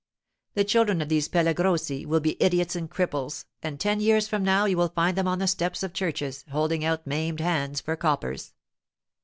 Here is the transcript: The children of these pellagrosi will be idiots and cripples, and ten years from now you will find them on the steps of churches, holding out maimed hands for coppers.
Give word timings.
The 0.55 0.63
children 0.63 0.99
of 0.99 1.09
these 1.09 1.29
pellagrosi 1.29 2.07
will 2.07 2.21
be 2.21 2.41
idiots 2.41 2.75
and 2.75 2.89
cripples, 2.89 3.45
and 3.61 3.79
ten 3.79 3.99
years 3.99 4.27
from 4.27 4.43
now 4.43 4.65
you 4.65 4.75
will 4.75 4.89
find 4.89 5.15
them 5.15 5.27
on 5.27 5.37
the 5.37 5.45
steps 5.45 5.83
of 5.83 5.93
churches, 5.93 6.43
holding 6.49 6.83
out 6.83 7.05
maimed 7.05 7.39
hands 7.39 7.81
for 7.81 7.95
coppers. 7.95 8.55